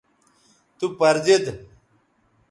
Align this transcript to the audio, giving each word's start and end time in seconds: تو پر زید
تو 0.77 0.85
پر 0.97 1.15
زید 1.25 1.45